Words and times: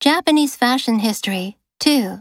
Japanese 0.00 0.56
Fashion 0.56 0.98
History 0.98 1.56
2 1.80 2.20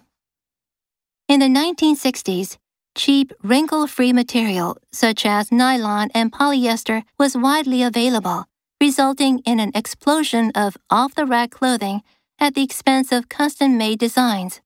In 1.27 1.39
the 1.41 1.47
1960s, 1.47 2.57
cheap, 2.95 3.33
wrinkle 3.43 3.85
free 3.85 4.13
material 4.13 4.77
such 4.93 5.25
as 5.25 5.51
nylon 5.51 6.09
and 6.15 6.31
polyester 6.31 7.03
was 7.19 7.35
widely 7.35 7.83
available, 7.83 8.45
resulting 8.79 9.39
in 9.39 9.59
an 9.59 9.73
explosion 9.75 10.53
of 10.55 10.77
off 10.89 11.15
the 11.15 11.25
rack 11.25 11.51
clothing 11.51 12.01
at 12.39 12.55
the 12.55 12.63
expense 12.63 13.11
of 13.11 13.27
custom 13.27 13.77
made 13.77 13.99
designs. 13.99 14.61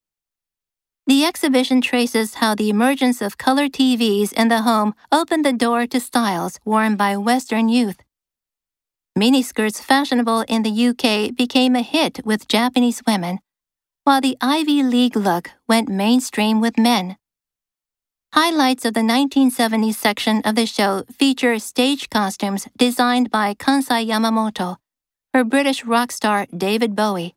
The 1.08 1.26
exhibition 1.26 1.82
traces 1.82 2.36
how 2.36 2.54
the 2.54 2.70
emergence 2.70 3.24
of 3.24 3.40
color 3.40 3.70
TVs 3.70 4.32
in 4.34 4.50
the 4.50 4.62
home 4.62 4.94
opened 5.12 5.44
the 5.44 5.52
door 5.52 5.88
to 5.88 6.00
styles 6.00 6.60
worn 6.64 6.96
by 6.96 7.18
Western 7.18 7.70
youth. 7.70 8.04
Miniskirts 9.18 9.82
fashionable 9.82 10.42
in 10.48 10.64
the 10.64 10.88
UK 10.90 11.36
became 11.36 11.76
a 11.76 11.82
hit 11.82 12.20
with 12.26 12.48
Japanese 12.48 13.02
women, 13.06 13.40
while 14.04 14.22
the 14.22 14.38
Ivy 14.42 14.84
League 14.84 15.16
look 15.16 15.52
went 15.68 15.90
mainstream 15.90 16.62
with 16.62 16.78
men. 16.78 17.18
Highlights 18.34 18.86
of 18.86 18.94
the 18.94 19.02
1970s 19.02 19.96
section 19.96 20.42
of 20.46 20.56
the 20.56 20.66
show 20.66 21.04
feature 21.12 21.58
stage 21.60 22.10
costumes 22.10 22.68
designed 22.78 23.32
by 23.32 23.56
Kansai 23.56 24.06
Yamamoto 24.08 24.78
for 25.34 25.44
British 25.44 25.84
rock 25.84 26.12
star 26.12 26.46
David 26.56 26.96
Bowie, 26.96 27.36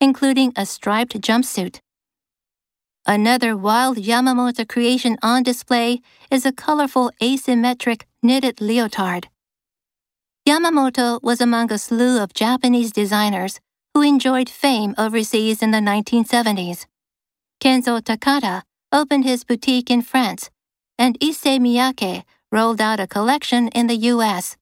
including 0.00 0.52
a 0.56 0.66
striped 0.66 1.20
jumpsuit. 1.20 1.78
Another 3.06 3.56
wild 3.56 3.96
Yamamoto 3.98 4.68
creation 4.68 5.16
on 5.22 5.42
display 5.42 6.00
is 6.30 6.44
a 6.44 6.52
colorful 6.52 7.10
asymmetric 7.20 8.02
knitted 8.22 8.60
leotard. 8.60 9.28
Yamamoto 10.44 11.22
was 11.22 11.40
among 11.40 11.70
a 11.70 11.78
slew 11.78 12.20
of 12.20 12.34
Japanese 12.34 12.90
designers 12.90 13.60
who 13.94 14.02
enjoyed 14.02 14.48
fame 14.48 14.92
overseas 14.98 15.62
in 15.62 15.70
the 15.70 15.78
1970s. 15.78 16.86
Kenzo 17.60 18.00
Takada 18.00 18.62
opened 18.90 19.24
his 19.24 19.44
boutique 19.44 19.88
in 19.88 20.02
France, 20.02 20.50
and 20.98 21.16
Issey 21.22 21.60
Miyake 21.60 22.24
rolled 22.50 22.80
out 22.80 22.98
a 22.98 23.06
collection 23.06 23.68
in 23.68 23.86
the 23.86 23.94
US. 24.10 24.56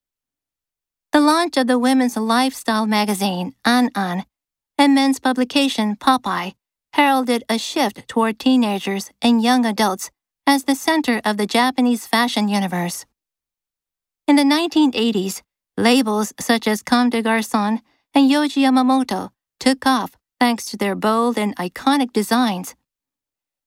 The 1.13 1.19
launch 1.19 1.57
of 1.57 1.65
the 1.65 1.79
women's 1.79 2.15
lifestyle 2.15 2.85
magazine, 2.85 3.55
An 3.65 3.89
An, 3.95 4.25
and 4.77 4.93
men's 4.93 5.19
publication, 5.19 5.95
Popeye, 5.95 6.53
heralded 6.93 7.43
a 7.49 7.57
shift 7.57 8.07
toward 8.07 8.37
teenagers 8.37 9.09
and 9.19 9.41
young 9.41 9.65
adults 9.65 10.11
as 10.45 10.65
the 10.65 10.75
center 10.75 11.21
of 11.25 11.37
the 11.37 11.47
Japanese 11.47 12.05
fashion 12.05 12.47
universe. 12.47 13.07
In 14.27 14.35
the 14.35 14.43
1980s, 14.43 15.41
labels 15.77 16.33
such 16.39 16.67
as 16.67 16.83
Comme 16.83 17.09
des 17.09 17.21
Garçons 17.21 17.81
and 18.13 18.29
Yoji 18.29 18.63
Yamamoto 18.63 19.29
took 19.59 19.85
off 19.85 20.15
thanks 20.39 20.65
to 20.65 20.77
their 20.77 20.95
bold 20.95 21.37
and 21.37 21.55
iconic 21.57 22.11
designs. 22.13 22.75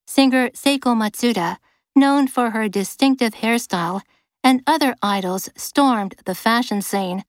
Singer 0.06 0.50
Seiko 0.50 0.94
Matsuda, 0.94 1.56
known 1.96 2.26
for 2.26 2.50
her 2.50 2.68
distinctive 2.68 3.34
hairstyle, 3.34 4.02
and 4.42 4.62
other 4.66 4.94
idols 5.02 5.48
stormed 5.56 6.14
the 6.26 6.34
fashion 6.34 6.82
scene. 6.82 7.24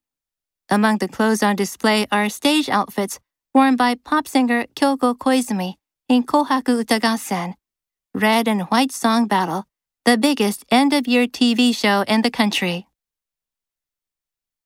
Among 0.69 0.97
the 0.97 1.07
clothes 1.07 1.43
on 1.43 1.55
display 1.55 2.07
are 2.11 2.27
stage 2.27 2.69
outfits 2.69 3.19
worn 3.53 3.75
by 3.75 3.95
pop 3.95 4.27
singer 4.27 4.65
Kyoko 4.75 5.15
Koizumi 5.15 5.75
in 6.09 6.23
Kohaku 6.23 6.83
Utagassen, 6.83 7.53
Red 8.13 8.47
and 8.47 8.63
White 8.63 8.91
Song 8.91 9.27
Battle, 9.27 9.65
the 10.03 10.17
biggest 10.17 10.65
end 10.69 10.91
of 10.91 11.07
year 11.07 11.27
TV 11.27 11.73
show 11.73 12.03
in 12.07 12.21
the 12.21 12.31
country. 12.31 12.87